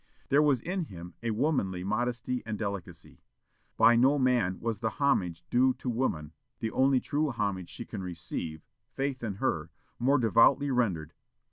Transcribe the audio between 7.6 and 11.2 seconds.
she can receive faith in her more devoutly rendered....